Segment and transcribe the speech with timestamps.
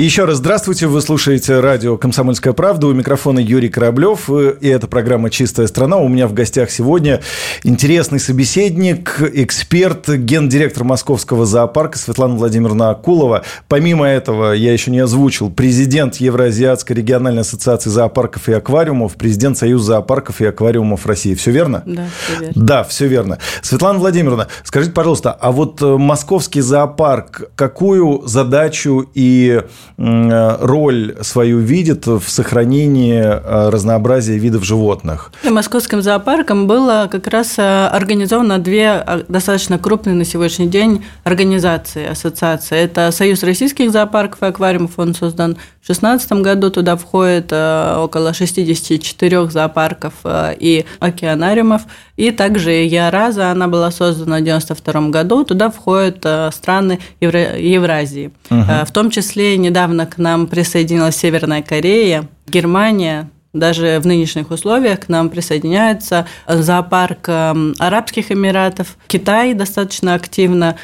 [0.00, 0.86] Еще раз здравствуйте.
[0.86, 2.86] Вы слушаете радио «Комсомольская правда».
[2.86, 4.30] У микрофона Юрий Кораблев.
[4.30, 5.98] И это программа «Чистая страна».
[5.98, 7.20] У меня в гостях сегодня
[7.64, 13.44] интересный собеседник, эксперт, гендиректор Московского зоопарка Светлана Владимировна Акулова.
[13.68, 19.84] Помимо этого, я еще не озвучил, президент Евроазиатской региональной ассоциации зоопарков и аквариумов, президент Союза
[19.84, 21.34] зоопарков и аквариумов России.
[21.34, 21.82] Все верно?
[21.84, 22.64] Да, все верно.
[22.64, 23.38] Да, все верно.
[23.60, 29.60] Светлана Владимировна, скажите, пожалуйста, а вот э, московский зоопарк какую задачу и
[29.96, 35.32] роль свою видит в сохранении э, разнообразия видов животных.
[35.48, 42.06] Московским зоопарком было как раз э, организовано две э, достаточно крупные на сегодняшний день организации,
[42.06, 42.78] ассоциации.
[42.78, 49.50] Это Союз российских зоопарков и аквариумов, он создан в 2016 году, туда входит около 64
[49.50, 51.82] зоопарков и океанариумов,
[52.16, 56.18] и также Яраза, она была создана в 1992 году, туда входят
[56.54, 58.62] страны Евразии, угу.
[58.86, 65.08] в том числе недавно к нам присоединилась Северная Корея, Германия, даже в нынешних условиях к
[65.08, 70.76] нам присоединяется зоопарк эм, Арабских Эмиратов, Китай достаточно активно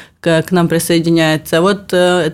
[0.47, 1.61] к нам присоединяется.
[1.61, 2.31] Вот э,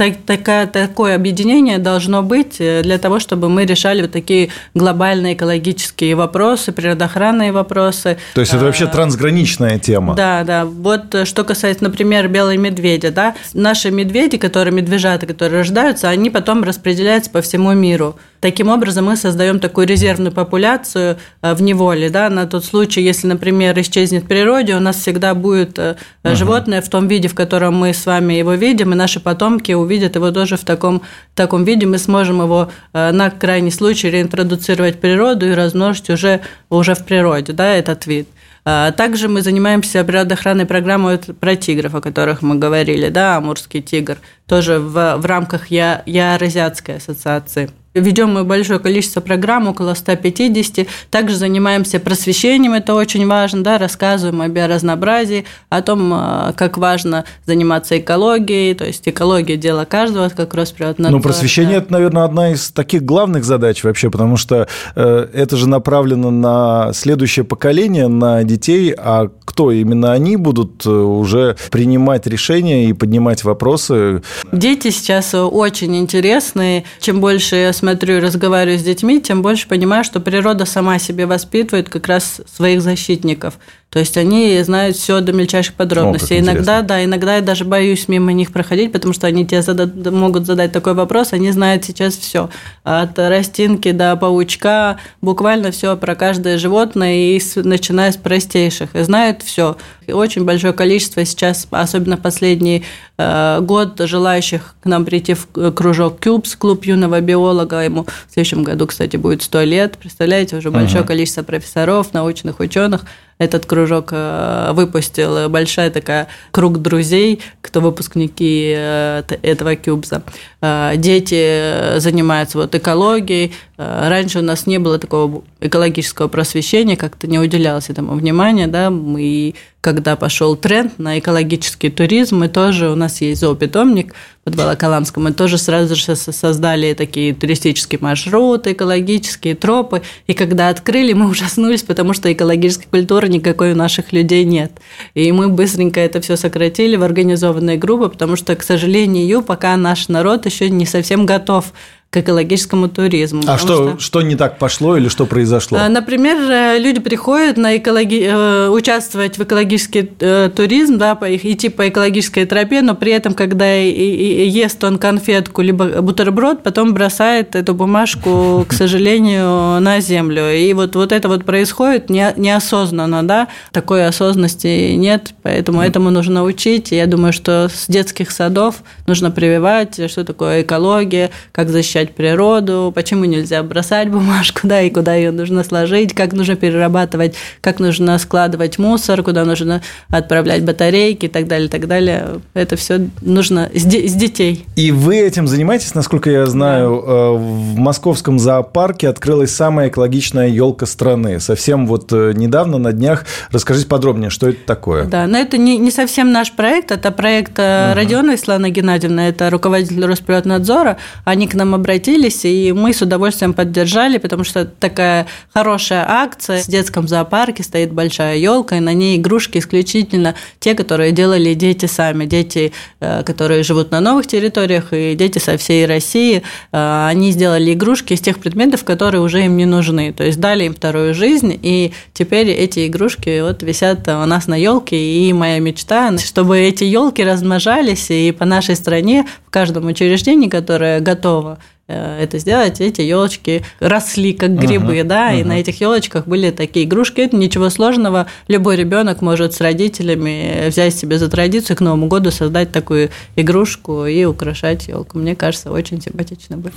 [0.00, 5.34] так, такая, такое объединение должно быть э, для того, чтобы мы решали вот такие глобальные
[5.34, 8.16] экологические вопросы, природоохранные вопросы.
[8.32, 10.14] То есть это вообще а, трансграничная тема.
[10.14, 10.64] Да, да.
[10.64, 16.30] Вот э, что касается, например, белой медведя, да, наши медведи, которые медвежата, которые рождаются, они
[16.30, 18.16] потом распределяются по всему миру.
[18.40, 23.26] Таким образом, мы создаем такую резервную популяцию э, в неволе, да, на тот случай, если,
[23.26, 27.74] например, исчезнет в природе, у нас всегда будет uh животное в том виде, в котором
[27.76, 31.02] мы с вами его видим, и наши потомки увидят его тоже в таком,
[31.34, 36.94] таком виде, мы сможем его э, на крайний случай реинтродуцировать природу и размножить уже, уже
[36.94, 38.28] в природе, да, этот вид.
[38.64, 44.18] А также мы занимаемся природоохранной программой про тигров, о которых мы говорили, да, Амурский тигр,
[44.46, 47.70] тоже в, в рамках Я, Яразиатской ассоциации.
[47.94, 50.86] Ведем мы большое количество программ, около 150.
[51.10, 57.24] Также занимаемся просвещением, это очень важно, да, рассказываем о биоразнообразии, о том, а, как важно
[57.46, 61.16] заниматься экологией, то есть экология– дело каждого, как Росприроднадзор.
[61.18, 65.68] Ну, просвещение– это, наверное, одна из таких главных задач вообще, потому что э, это же
[65.68, 72.88] направлено на следующее поколение, на детей, а кто именно они будут э, уже принимать решения
[72.88, 74.22] и поднимать вопросы?
[74.52, 76.84] Дети сейчас очень интересные.
[77.00, 81.26] Чем больше я смотрю и разговариваю с детьми, тем больше понимаю, что природа сама себе
[81.26, 83.58] воспитывает как раз своих защитников.
[83.90, 86.36] То есть они знают все до мельчайших подробностей.
[86.36, 89.92] О, иногда, да, иногда я даже боюсь мимо них проходить, потому что они тебе задад,
[90.12, 92.50] могут задать такой вопрос, они знают сейчас все.
[92.84, 98.94] От растинки до паучка, буквально все про каждое животное, и с, начиная с простейших.
[98.94, 99.76] И знают все.
[100.06, 102.84] И очень большое количество сейчас, особенно последний
[103.18, 107.69] э, год, желающих к нам прийти в кружок Кюбс, клуб юного биолога.
[107.72, 109.98] Ему в следующем году, кстати, будет 100 лет.
[109.98, 111.06] Представляете, уже большое uh-huh.
[111.06, 113.04] количество профессоров, научных ученых
[113.40, 120.22] этот кружок э, выпустил большая такая круг друзей, кто выпускники э, этого кюбза.
[120.60, 123.54] Э, дети занимаются вот экологией.
[123.78, 129.54] Раньше у нас не было такого экологического просвещения, как-то не уделялось этому внимания, да, и
[129.80, 134.14] когда пошел тренд на экологический туризм, мы тоже, у нас есть зоопитомник
[134.44, 141.14] под Волоколамском, мы тоже сразу же создали такие туристические маршруты, экологические тропы, и когда открыли,
[141.14, 144.72] мы ужаснулись, потому что экологической культуры никакой у наших людей нет.
[145.14, 150.08] И мы быстренько это все сократили в организованные группы, потому что, к сожалению, пока наш
[150.08, 151.72] народ еще не совсем готов
[152.10, 153.42] к экологическому туризму.
[153.46, 155.78] А что, что, что не так пошло или что произошло?
[155.80, 158.26] А, например, э, люди приходят на экологи...
[158.28, 163.72] Э, участвовать в экологический э, туризм, да, идти по экологической тропе, но при этом, когда
[163.74, 170.52] ест он конфетку либо бутерброд, потом бросает эту бумажку, к сожалению, на землю.
[170.52, 176.42] И вот, вот это вот происходит не, неосознанно, да, такой осознанности нет, поэтому этому нужно
[176.42, 176.90] учить.
[176.90, 182.92] Я думаю, что с детских садов нужно прививать, что такое экология, как защищать защищать природу,
[182.94, 188.18] почему нельзя бросать бумажку, да, и куда ее нужно сложить, как нужно перерабатывать, как нужно
[188.18, 192.40] складывать мусор, куда нужно отправлять батарейки и так далее, так далее.
[192.54, 194.64] Это все нужно с, де- с детей.
[194.76, 197.12] И вы этим занимаетесь, насколько я знаю, да.
[197.12, 201.40] Э, в московском зоопарке открылась самая экологичная елка страны.
[201.40, 203.24] Совсем вот э, недавно, на днях.
[203.50, 205.04] Расскажите подробнее, что это такое?
[205.04, 207.94] Да, но это не, не совсем наш проект, это проект угу.
[207.94, 210.96] Родиона Ислана Геннадьевна, это руководитель Росприроднадзора.
[211.24, 216.62] Они к нам обратились обратились, и мы с удовольствием поддержали, потому что такая хорошая акция.
[216.62, 221.86] В детском зоопарке стоит большая елка, и на ней игрушки исключительно те, которые делали дети
[221.86, 222.26] сами.
[222.26, 226.42] Дети, э, которые живут на новых территориях, и дети со всей России.
[226.72, 230.12] Э, они сделали игрушки из тех предметов, которые уже им не нужны.
[230.12, 234.54] То есть дали им вторую жизнь, и теперь эти игрушки вот висят у нас на
[234.54, 234.96] елке.
[234.96, 241.00] И моя мечта, чтобы эти елки размножались, и по нашей стране в каждом учреждении, которое
[241.00, 241.58] готово
[241.90, 245.40] это сделать, эти елочки росли как грибы, uh-huh, да, uh-huh.
[245.40, 247.20] и на этих елочках были такие игрушки.
[247.20, 248.26] Это ничего сложного.
[248.48, 254.06] Любой ребенок может с родителями взять себе за традицию к Новому году создать такую игрушку
[254.06, 255.18] и украшать елку.
[255.18, 256.74] Мне кажется, очень симпатично будет.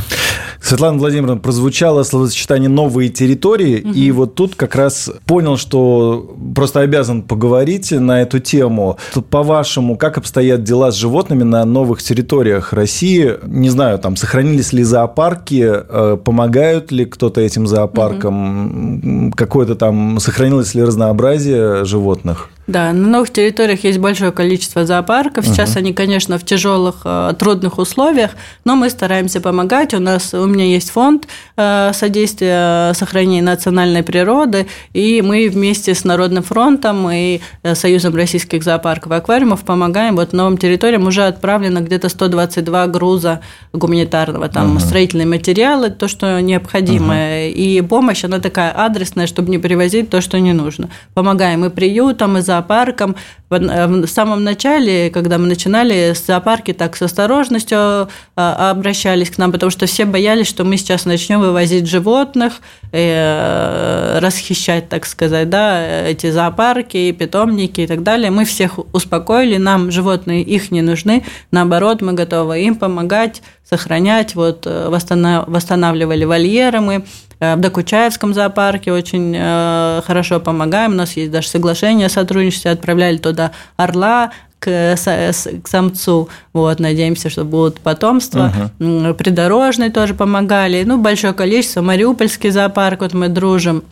[0.62, 3.94] Светлана Владимировна, прозвучало словосочетание «новые территории», uh-huh.
[3.94, 8.98] и вот тут как раз понял, что просто обязан поговорить на эту тему.
[9.30, 13.33] По-вашему, как обстоят дела с животными на новых территориях России?
[13.45, 19.31] Не знаю, там сохранились ли за зоопарки, э, помогают ли кто-то этим зоопаркам, угу.
[19.35, 22.50] какое-то там, сохранилось ли разнообразие животных?
[22.65, 25.45] Да, на новых территориях есть большое количество зоопарков.
[25.45, 25.80] Сейчас угу.
[25.80, 28.31] они, конечно, в тяжелых, э, трудных условиях,
[28.63, 29.94] но мы стараемся помогать.
[29.94, 31.27] У нас у меня есть фонд
[31.57, 38.63] э, содействия сохранения национальной природы, и мы вместе с Народным фронтом и э, Союзом российских
[38.63, 40.16] зоопарков и аквариумов помогаем.
[40.16, 43.42] Вот новым территориям уже отправлено где-то 122 груза
[43.74, 44.80] гуманитарного, там угу.
[44.80, 47.54] строительные материалы, то, что необходимо, угу.
[47.56, 50.89] и помощь, она такая адресная, чтобы не привозить то, что не нужно.
[51.13, 52.52] Помогаем и приютам, и зоопаркам.
[52.61, 53.13] Э,
[53.59, 59.69] в самом начале, когда мы начинали, зоопарки так с осторожностью а, обращались к нам, потому
[59.69, 62.61] что все боялись, что мы сейчас начнем вывозить животных,
[62.91, 68.31] э, расхищать, так сказать, да, эти зоопарки, питомники и так далее.
[68.31, 74.65] Мы всех успокоили, нам животные их не нужны, наоборот, мы готовы им помогать, сохранять, вот,
[74.65, 77.06] э, восстанавливали вольеры мы,
[77.39, 80.94] в Докучаевском зоопарке очень хорошо помогаем.
[80.94, 86.30] У нас есть даже соглашение о сотрудничестве, отправляли туда года орла к, к самцу.
[86.54, 88.51] Вот, надеемся, что будут потомства.
[88.80, 89.13] Угу.
[89.16, 90.84] Придорожные тоже помогали.
[90.86, 91.81] Ну, большое количество.
[91.81, 93.84] Мариупольский зоопарк, вот мы дружим.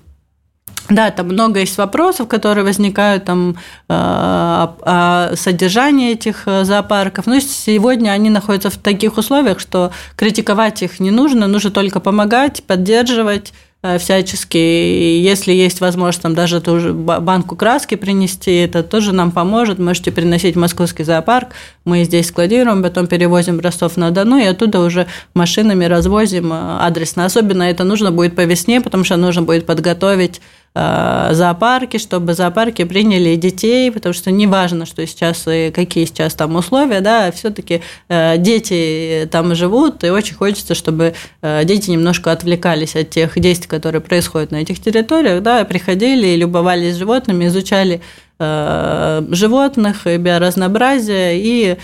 [0.89, 3.55] Да, там много есть вопросов, которые возникают там э,
[3.87, 7.27] о содержании этих э, зоопарков.
[7.27, 12.63] Но сегодня они находятся в таких условиях, что критиковать их не нужно, нужно только помогать,
[12.67, 14.57] поддерживать Э, всячески.
[14.57, 19.79] если есть возможность там даже ту же банку краски принести, это тоже нам поможет.
[19.79, 25.07] Можете приносить в московский зоопарк, мы здесь складируем, потом перевозим в Ростов-на-Дону и оттуда уже
[25.33, 27.25] машинами развозим э, адресно.
[27.25, 30.41] Особенно это нужно будет по весне, потому что нужно будет подготовить
[30.73, 36.55] зоопарки, чтобы зоопарки приняли детей, потому что не важно, что сейчас и какие сейчас там
[36.55, 42.95] условия, да, все-таки э, дети там живут, и очень хочется, чтобы э, дети немножко отвлекались
[42.95, 48.01] от тех действий, которые происходят на этих территориях, да, приходили и любовались животными, изучали
[48.39, 51.77] животных, биоразнообразие, и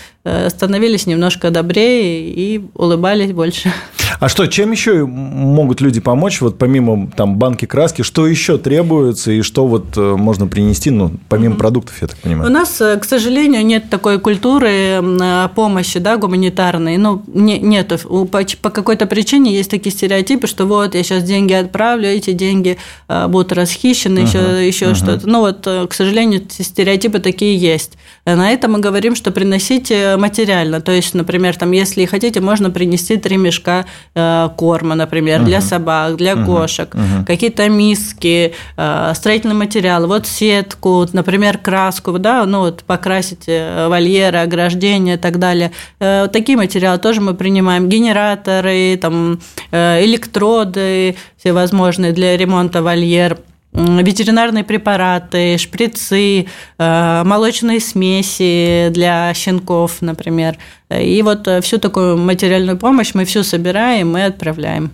[0.50, 3.72] становились немножко добрее и улыбались больше.
[4.20, 9.32] А что, чем еще могут люди помочь, вот помимо там банки краски, что еще требуется
[9.32, 11.58] и что вот э, можно принести, ну, помимо mm-hmm.
[11.58, 12.50] продуктов, я так понимаю?
[12.50, 17.98] У нас, э, к сожалению, нет такой культуры э, помощи, да, гуманитарной, ну, не, нету.
[18.28, 22.78] По, по какой-то причине есть такие стереотипы, что вот я сейчас деньги отправлю, эти деньги
[23.08, 24.66] будут расхищены, uh-huh.
[24.66, 24.96] еще, еще uh-huh.
[24.96, 25.30] что-то.
[25.30, 27.94] Ну, вот, к сожалению, стереотипы такие есть.
[28.26, 30.82] На это мы говорим, что приносите материально.
[30.82, 35.46] То есть, например, там, если хотите, можно принести три мешка Э, корма, например, uh-huh.
[35.46, 36.46] для собак, для uh-huh.
[36.46, 37.26] кошек, uh-huh.
[37.26, 44.40] какие-то миски, э, строительные материалы, вот сетку, например, краску, да, ну вот покрасить э, вольеры,
[44.40, 45.72] ограждения и так далее.
[46.00, 49.40] Такие материалы тоже мы принимаем, генераторы, там,
[49.72, 53.38] электроды всевозможные для ремонта вольер
[53.78, 60.58] ветеринарные препараты, шприцы, э, молочные смеси для щенков, например.
[60.90, 64.92] И вот э, всю такую материальную помощь мы всю собираем и отправляем.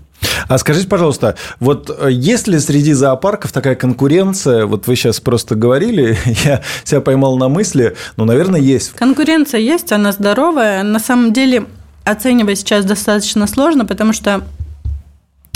[0.48, 4.66] А скажите, пожалуйста, вот э, есть ли среди зоопарков такая конкуренция?
[4.66, 8.92] Вот вы сейчас просто говорили, я себя поймал на мысли, ну, наверное, есть.
[8.94, 10.84] Конкуренция есть, она здоровая.
[10.84, 11.66] На самом деле
[12.04, 14.44] оценивать сейчас достаточно сложно, потому что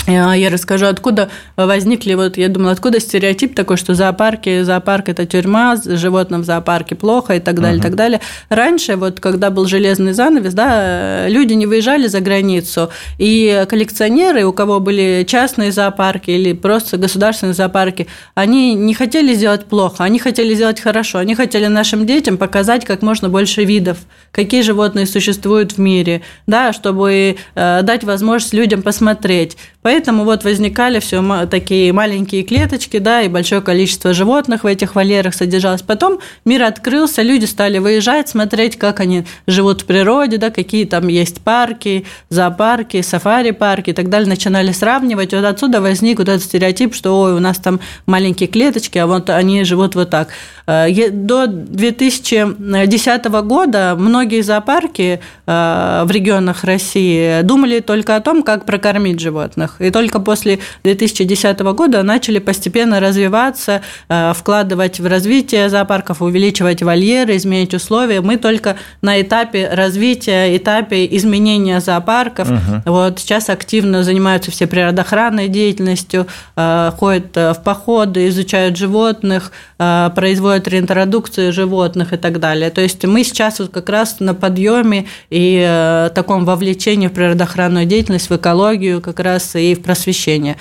[0.08, 5.76] Я расскажу, откуда возникли, вот я думала, откуда стереотип такой, что зоопарки, зоопарк– это тюрьма,
[5.84, 7.82] животным в зоопарке плохо и так далее, uh-huh.
[7.82, 8.20] так далее.
[8.48, 12.88] Раньше, вот когда был железный занавес, да, люди не выезжали за границу,
[13.18, 19.66] и коллекционеры, у кого были частные зоопарки или просто государственные зоопарки, они не хотели сделать
[19.66, 23.98] плохо, они хотели сделать хорошо, они хотели нашим детям показать как можно больше видов,
[24.32, 29.58] какие животные существуют в мире, да, чтобы э, дать возможность людям посмотреть.
[29.82, 35.34] Поэтому вот возникали все такие маленькие клеточки, да, и большое количество животных в этих вольерах
[35.34, 35.82] содержалось.
[35.82, 41.06] Потом мир открылся, люди стали выезжать, смотреть, как они живут в природе, да, какие там
[41.06, 44.28] есть парки, зоопарки, сафари-парки и так далее.
[44.28, 45.32] Начинали сравнивать.
[45.32, 49.30] Вот отсюда возник вот этот стереотип, что ой, у нас там маленькие клеточки, а вот
[49.30, 50.28] они живут вот так.
[50.68, 58.66] Э, до 2010 года многие зоопарки э, в регионах России думали только о том, как
[58.66, 59.76] прокормить животных.
[59.78, 67.36] И только после 2010 года начали постепенно развиваться, э, вкладывать в развитие зоопарков, увеличивать вольеры,
[67.36, 68.20] изменять условия.
[68.20, 72.50] Мы только на этапе развития, этапе изменения зоопарков.
[72.50, 72.82] Угу.
[72.84, 82.12] Вот сейчас активно занимаются все природоохранной деятельностью, ходят в походы, изучают животных, производят реинтродукцию животных
[82.12, 82.70] и так далее.
[82.70, 88.30] То есть мы сейчас вот как раз на подъеме и таком вовлечении в природоохранную деятельность,
[88.30, 90.56] в экологию как раз и в просвещение.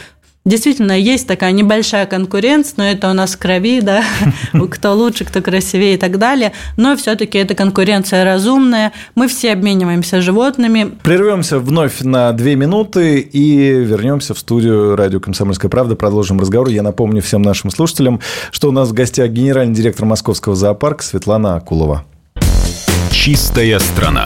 [0.48, 4.02] Действительно, есть такая небольшая конкуренция, но это у нас в крови, да,
[4.72, 6.54] кто лучше, кто красивее и так далее.
[6.78, 8.94] Но все-таки эта конкуренция разумная.
[9.14, 10.94] Мы все обмениваемся животными.
[11.04, 15.98] Прервемся вновь на две минуты и вернемся в студию радио «Комсомольская правда».
[15.98, 16.70] Продолжим разговор.
[16.70, 21.58] Я напомню всем нашим слушателям, что у нас в гостях генеральный директор Московского зоопарка Светлана
[21.58, 22.06] Акулова.
[23.12, 24.26] Чистая страна.